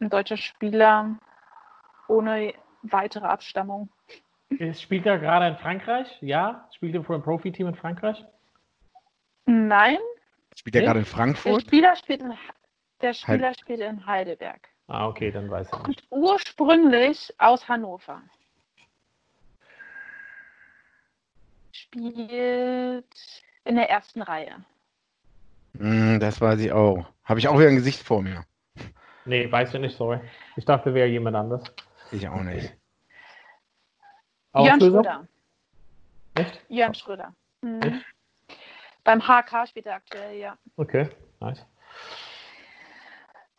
[0.00, 1.18] ein deutscher Spieler
[2.08, 3.90] ohne weitere Abstammung.
[4.58, 6.06] Es Spielt er gerade in Frankreich?
[6.20, 6.68] Ja?
[6.74, 8.24] Spielt er für ein Profiteam in Frankreich?
[9.46, 9.98] Nein,
[10.56, 10.86] Spielt er Nee?
[10.86, 11.62] gerade in der Frankfurt?
[11.62, 12.32] Spieler spielt in,
[13.00, 14.68] der Spieler spielt in Heidelberg.
[14.88, 16.06] Ah, okay, dann weiß ich nicht.
[16.10, 18.22] Und ursprünglich aus Hannover.
[21.72, 23.04] Spielt
[23.64, 24.64] in der ersten Reihe.
[25.78, 27.06] Hm, das weiß ich auch.
[27.24, 28.44] Habe ich auch wieder ein Gesicht vor mir.
[29.26, 30.20] Nee, weiß ich nicht, sorry.
[30.56, 31.62] Ich dachte, wäre jemand anders.
[32.10, 32.74] Ich auch nicht.
[34.54, 34.80] Jörn?
[34.80, 35.28] Schröder.
[36.34, 36.60] Echt?
[36.68, 37.34] Jörn Schröder.
[37.62, 38.02] Mhm.
[39.04, 40.58] Beim HK spielt er aktuell, ja.
[40.76, 41.08] Okay,
[41.40, 41.64] nice.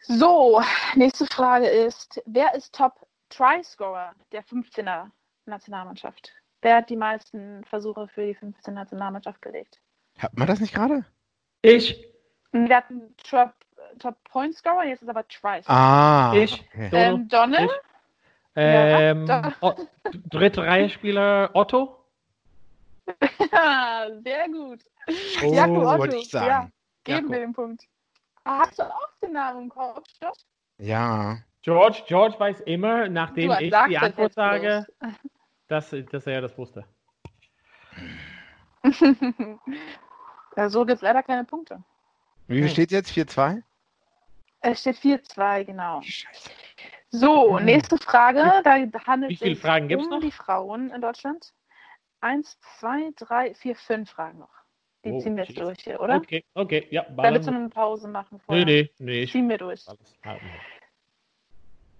[0.02, 0.62] So,
[0.95, 2.93] nächste Frage ist, wer ist Top
[3.30, 5.10] Try-Scorer der 15er
[5.45, 6.34] Nationalmannschaft?
[6.62, 9.80] Wer hat die meisten Versuche für die 15er Nationalmannschaft gelegt?
[10.17, 11.06] Hat man das nicht gerade?
[11.62, 12.06] Ich.
[12.52, 13.54] Wir hatten Top,
[13.99, 15.62] Top Point Scorer, jetzt ist aber Try.
[15.67, 16.34] Ah.
[16.36, 16.63] Ich.
[16.73, 16.89] Okay.
[16.91, 17.65] Ähm, Donne?
[17.65, 17.71] Ich.
[18.56, 19.54] Ähm, Ja,
[20.30, 22.04] dritte Reihe Spieler Otto.
[23.52, 24.84] Ja, sehr gut.
[25.44, 25.98] Oh, Jakob Otto.
[26.00, 26.48] wollte ich sagen.
[26.48, 26.70] Ja,
[27.04, 27.32] geben Jakob.
[27.32, 27.84] wir den Punkt.
[28.46, 30.38] Hast du auch den Namen im Kopf, Josh?
[30.78, 31.38] Ja.
[31.62, 34.88] George, George weiß immer, nachdem Du ich die Antwort sage,
[35.68, 36.86] dass, dass er das wusste.
[40.56, 41.84] ja, so gibt es leider keine Punkte.
[42.48, 42.70] Wie viel Hm.
[42.72, 43.12] steht jetzt?
[43.12, 43.62] 4-2?
[44.62, 46.02] Es steht 4-2, genau.
[46.02, 46.50] Scheiße.
[47.12, 47.65] So, Hm.
[47.65, 48.43] nächste Frage.
[48.63, 50.19] Da handelt Wie es viele sich Fragen um noch?
[50.22, 51.54] die Frauen in Deutschland.
[52.22, 54.54] Eins, zwei, drei, vier, fünf Fragen noch.
[55.06, 55.67] Die Oh, ziehen wir jetzt Jesus.
[55.69, 56.17] durch hier, oder?
[56.17, 57.04] Okay, okay, ja.
[57.04, 58.65] Da willst du eine Pause machen Nee, vorher.
[58.65, 59.24] nee, nee.
[59.24, 59.86] Ich Ziehen wir durch.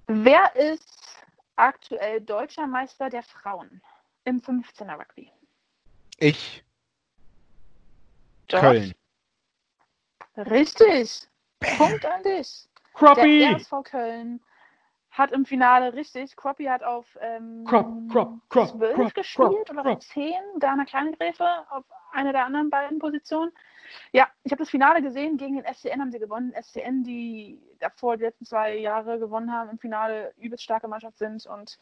[0.08, 1.24] Wer ist
[1.56, 3.82] aktuell deutscher Meister der Frauen
[4.26, 5.32] im 15er Rugby?
[6.17, 6.63] Ich.
[8.48, 8.67] George?
[8.67, 10.45] Köln.
[10.48, 11.28] Richtig.
[11.78, 12.67] Punkt an dich.
[12.93, 13.39] Croppy!
[13.39, 14.41] Der RSV Köln
[15.12, 16.36] hat im Finale richtig.
[16.36, 20.34] Croppy hat auf ähm, Crop, crop, crop, 12 crop, gespielt crop, oder auf 10.
[20.60, 23.52] Dana Kleingräfe auf einer der anderen beiden Positionen.
[24.12, 25.38] Ja, ich habe das Finale gesehen.
[25.38, 26.54] Gegen den SCN haben sie gewonnen.
[26.54, 31.45] SCN, die davor die letzten zwei Jahre gewonnen haben, im Finale übelst starke Mannschaft sind.
[31.48, 31.80] Und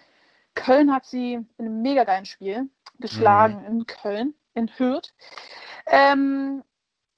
[0.55, 5.13] Köln hat sie in einem mega geilen Spiel geschlagen in Köln, in Hürth.
[5.85, 6.63] Ähm,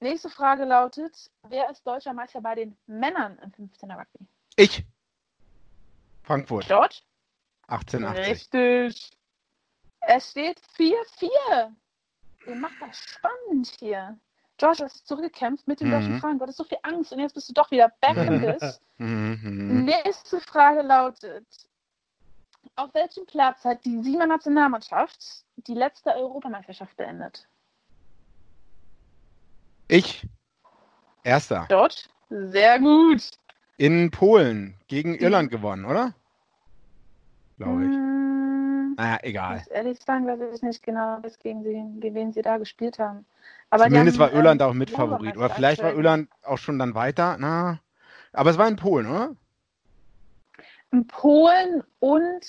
[0.00, 4.26] nächste Frage lautet: Wer ist deutscher Meister bei den Männern im 15er Rugby?
[4.56, 4.84] Ich.
[6.30, 6.66] Frankfurt.
[6.68, 7.00] George?
[7.66, 8.30] 1880.
[8.30, 9.10] Richtig.
[10.02, 11.72] Es steht 4-4.
[12.46, 14.16] Ihr macht das spannend hier.
[14.56, 15.92] George, du hast zurückgekämpft mit den Mhm.
[15.92, 16.38] deutschen Fragen.
[16.38, 18.80] Du hattest so viel Angst und jetzt bist du doch wieder back in this.
[18.98, 19.84] Mhm.
[19.84, 21.44] Nächste Frage lautet:
[22.76, 25.18] Auf welchem Platz hat die Siemer Nationalmannschaft
[25.56, 27.48] die letzte Europameisterschaft beendet?
[29.88, 30.24] Ich.
[31.24, 31.66] Erster.
[31.68, 32.04] George?
[32.28, 33.30] Sehr gut.
[33.78, 36.14] In Polen gegen Irland gewonnen, oder?
[37.60, 37.92] Glaube ich.
[37.92, 39.56] Hm, Naja, ich egal.
[39.58, 42.98] muss ehrlich sagen, weiß ich nicht genau, was gegen sie, gegen wen sie da gespielt
[42.98, 43.26] haben.
[43.68, 45.36] Aber Zumindest haben, war Irland ähm, auch Mitfavorit.
[45.36, 45.92] Oder vielleicht war.
[45.92, 47.36] Irland auch schon dann weiter.
[47.38, 47.78] Na.
[48.32, 49.36] Aber es war in Polen, oder?
[50.92, 52.42] in Polen und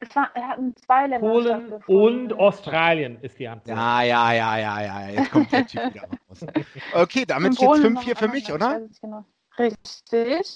[0.00, 1.28] es war, hatten zwei Länder.
[1.28, 3.76] Polen und Australien ist die Antwort.
[3.76, 5.08] Ja, ja, ja, ja, ja.
[5.08, 6.44] Jetzt kommt der Typ wieder raus.
[6.92, 8.80] Okay, damit steht Polen 5-4 war für mich, oder?
[8.90, 9.24] ich Genau.
[9.58, 10.54] Richtig.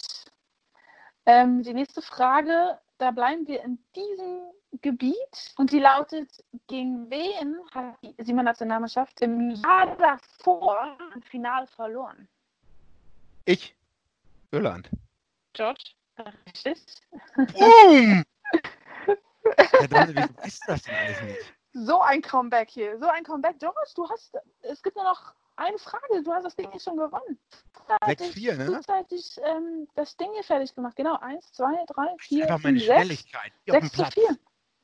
[1.27, 6.31] Ähm, die nächste Frage, da bleiben wir in diesem Gebiet und die lautet,
[6.69, 12.29] gegen wen hat die Siemer Nationalmannschaft im Jahr davor im Finale verloren?
[13.45, 13.75] Ich.
[14.53, 14.89] Irland.
[15.53, 15.83] George?
[16.47, 16.79] Richtig.
[17.35, 18.23] Boom!
[19.43, 21.55] Wieso weißt du das denn alles nicht?
[21.73, 23.59] So ein Comeback hier, so ein Comeback.
[23.59, 26.97] George, du hast, es gibt nur noch eine Frage, du hast das Ding hier schon
[26.97, 27.39] gewonnen.
[27.73, 28.67] Frühzeitig- 6-4, ne?
[28.67, 30.97] Frühzeitig ähm, das Ding hier fertig gemacht.
[30.97, 33.53] Genau, eins, zwei, drei, vier, Einfach meine fünf, sechs, Schnelligkeit.
[33.65, 34.15] Hier auf dem sechs zu Platz.
[34.15, 34.39] vier.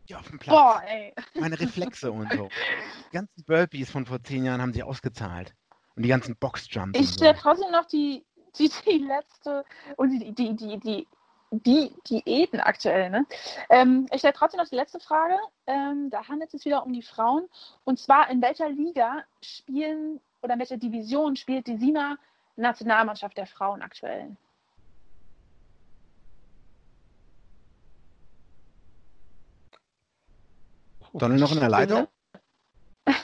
[0.07, 0.57] Hier auf dem Platz.
[0.57, 1.15] Boah, ey.
[1.35, 2.49] Meine Reflexe und so.
[3.11, 5.55] Die ganzen Burpees von vor zehn Jahren haben sie ausgezahlt.
[5.97, 6.99] Und die ganzen Boxjumps.
[6.99, 7.15] Ich und so.
[7.17, 8.25] stelle trotzdem noch die,
[8.57, 9.65] die, die letzte
[9.97, 11.09] und die, die, die, die,
[11.51, 13.27] die Diäten aktuell, ne?
[13.69, 15.37] Ähm, ich stelle trotzdem noch die letzte Frage.
[15.67, 17.49] Ähm, da handelt es wieder um die Frauen.
[17.85, 22.17] Und zwar, in welcher Liga spielen oder in welcher Division spielt die Siemer
[22.57, 24.37] Nationalmannschaft der Frauen aktuell?
[31.15, 32.09] Donald noch in der Leitung?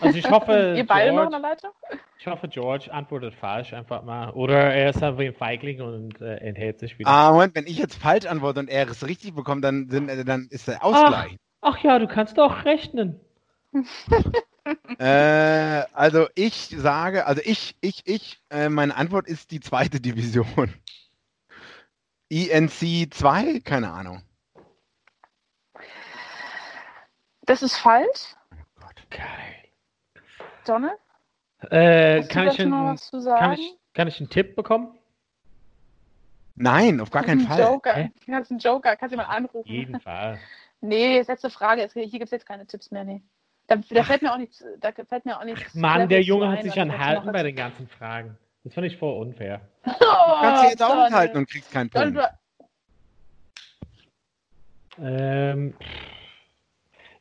[0.01, 1.71] Also ich hoffe, Ihr beide noch in George, der Leitung?
[2.19, 4.31] ich hoffe, George antwortet falsch einfach mal.
[4.31, 7.11] Oder er ist einfach ein Feigling und äh, enthält sich wieder.
[7.11, 10.49] Ah, Moment, wenn ich jetzt falsch antworte und er es richtig bekommt, dann, äh, dann
[10.51, 11.37] ist der Ausgleich.
[11.61, 13.21] Ach ja, du kannst doch rechnen.
[14.99, 20.73] Äh, also ich sage, also ich, ich, ich, äh, meine Antwort ist die zweite Division.
[22.29, 23.61] INC 2?
[23.61, 24.23] Keine Ahnung.
[27.43, 28.35] Das ist falsch.
[28.53, 28.95] Oh Gott.
[29.11, 29.21] Geil.
[30.65, 30.97] Donne,
[31.71, 33.39] Äh, kann, ich dazu noch einen, was zu sagen?
[33.41, 34.99] kann, ich, kann ich einen Tipp bekommen?
[36.57, 37.61] Nein, auf gar keinen Ein Fall.
[37.61, 37.95] Joker.
[37.95, 38.13] Hä?
[38.27, 38.97] Du hast einen Joker.
[38.97, 39.59] Kannst du mal anrufen?
[39.59, 40.39] Auf jeden Fall.
[40.81, 41.89] Nee, letzte Frage.
[41.93, 43.05] Hier gibt es jetzt keine Tipps mehr.
[43.05, 43.23] Nee.
[43.67, 44.65] Da, da fällt mir auch nichts.
[44.81, 45.75] Da fällt mir auch nichts.
[45.75, 47.89] Mann, der Junge hat ein, sich was ich an dazu Halten noch bei den ganzen
[47.89, 48.37] Fragen.
[48.65, 49.61] Das fand ich voll unfair.
[49.85, 49.91] Du
[50.41, 52.19] kannst dich jetzt auch nicht halten und kriegst keinen Punkt.
[55.01, 55.75] Ähm,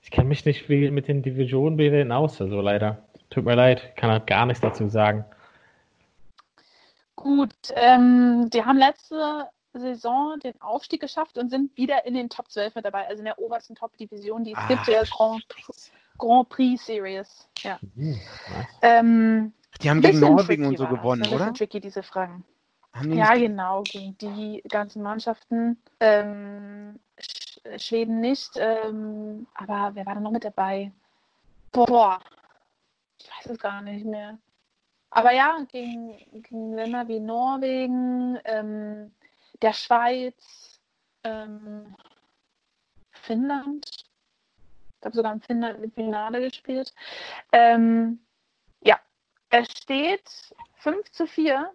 [0.01, 3.03] ich kenne mich nicht viel mit den Divisionbildern aus, also leider.
[3.29, 5.25] Tut mir leid, kann halt gar nichts dazu sagen.
[7.15, 12.51] gut, ähm, die haben letzte Saison den Aufstieg geschafft und sind wieder in den Top
[12.51, 15.43] 12 mit dabei, also in der obersten Top-Division, die es gibt, der Grand,
[16.17, 17.47] Grand Prix Series.
[17.59, 17.79] Ja.
[17.95, 18.19] Hm,
[18.81, 21.53] Ähm, Die haben gegen Norwegen und so das, gewonnen, bisschen oder?
[21.53, 22.43] tricky, diese Fragen.
[23.09, 25.81] Ja, genau, gegen die ganzen Mannschaften.
[25.99, 30.91] Ähm, Sch Schweden nicht, ähm, aber wer war da noch mit dabei?
[31.71, 32.19] Boah,
[33.17, 34.37] ich weiß es gar nicht mehr.
[35.09, 39.11] Aber ja, gegen, gegen Länder wie Norwegen, ähm,
[39.61, 40.79] der Schweiz,
[41.23, 41.95] ähm,
[43.11, 43.85] Finnland.
[45.03, 46.93] Ich habe sogar im Finale gespielt.
[47.51, 48.19] Ähm,
[48.85, 48.97] ja,
[49.49, 50.23] es steht
[50.77, 51.69] 5 zu 4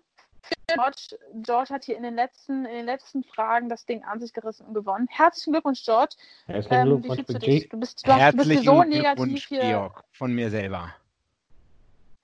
[0.74, 4.32] George, George hat hier in den, letzten, in den letzten Fragen das Ding an sich
[4.32, 5.06] gerissen und gewonnen.
[5.10, 6.14] Herzlichen Glückwunsch, George.
[6.46, 7.68] Herzlichen Ähm, wie Glückwunsch, du dich?
[7.68, 9.60] Du bist, du hast, du bist Herzlichen so negativ Glückwunsch, hier.
[9.60, 10.94] Georg, von mir selber.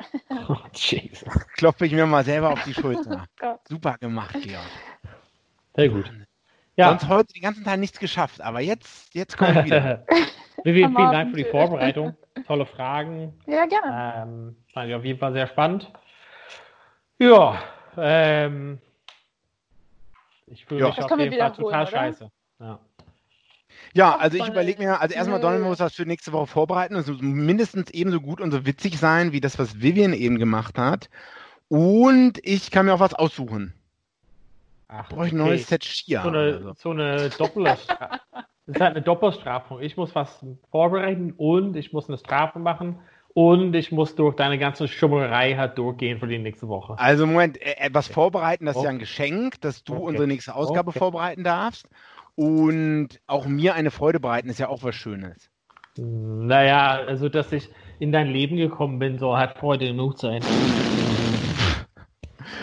[0.49, 1.29] Oh, Jesus.
[1.55, 3.27] Klopfe ich mir mal selber auf die Schulter.
[3.39, 3.61] Gott.
[3.69, 4.71] Super gemacht, Georg.
[5.77, 6.11] Sehr gut.
[6.77, 10.05] Ja, Sonst heute den ganzen Tag nichts geschafft, aber jetzt, jetzt kommt wieder.
[10.65, 11.45] Vivian, Am vielen Dank für die.
[11.45, 12.17] Vorbereitung.
[12.47, 13.33] Tolle Fragen.
[13.47, 14.23] Ja, gerne.
[14.23, 15.93] Ähm, fand ich auf jeden Fall sehr spannend.
[17.19, 17.63] Ja,
[17.97, 18.81] ähm,
[20.47, 21.91] ich fühle mich Das auf wir jeden Fall total oder?
[21.91, 22.31] scheiße.
[22.61, 22.81] Ja.
[23.93, 25.41] Ja, also ich überlege mir, also erstmal.
[25.41, 26.97] Donald muss was für nächste Woche vorbereiten.
[26.97, 30.79] Es muss mindestens ebenso gut und so witzig sein, wie das, was Vivian eben gemacht
[30.79, 31.09] hat.
[31.69, 33.75] Und ich kann mir auch was aussuchen.
[34.97, 35.49] Ach, Brauche ich ein okay.
[35.51, 36.21] neues Set Skier.
[36.23, 36.73] So eine, so.
[36.77, 38.21] so eine Doppelstrafe.
[38.67, 39.83] Das ist halt eine Doppelstrafung.
[39.83, 42.99] Ich muss was vorbereiten und ich muss eine Strafe machen
[43.35, 46.95] und ich muss durch deine ganze Schummerei halt durchgehen für die nächste Woche.
[46.97, 48.97] Also Moment, äh, etwas vorbereiten, das ist ja Okay.
[48.97, 50.05] ein Geschenk, dass du Okay.
[50.05, 50.99] unsere nächste Ausgabe Okay.
[50.99, 51.87] vorbereiten darfst.
[52.37, 55.51] Und auch mir eine Freude bereiten, ist ja auch was Schönes.
[55.99, 60.41] Naja, also dass ich in dein Leben gekommen bin, soll halt Freude genug sein.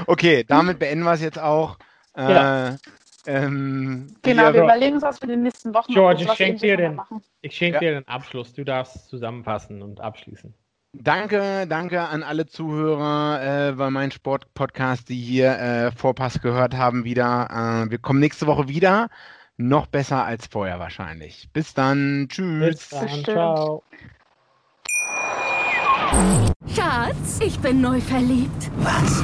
[0.07, 1.77] Okay, damit beenden wir es jetzt auch.
[2.17, 2.77] Äh, Ja.
[3.25, 5.93] ähm, Genau, wir- wir überlegen uns was für die nächsten Wochen.
[5.93, 7.21] George, wir ich schenk ähnliches dir den- mal machen.
[7.41, 7.79] Ich schenke Ja.
[7.79, 8.53] dir den Abschluss.
[8.53, 10.53] Du darfst zusammenfassen und abschließen.
[10.93, 17.05] Danke, danke an alle Zuhörer äh, bei meinem Sport-Podcast, die hier äh, Vorpass gehört haben
[17.05, 17.85] wieder.
[17.87, 19.07] Äh, wir kommen nächste Woche wieder.
[19.55, 21.47] Noch besser als vorher wahrscheinlich.
[21.53, 22.27] Bis dann.
[22.29, 22.89] Tschüss.
[22.89, 23.23] Bis dann.
[23.23, 23.83] Ciao.
[26.75, 28.69] Schatz, ich bin neu verliebt.
[28.77, 29.23] Was?